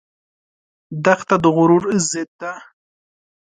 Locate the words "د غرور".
1.43-1.83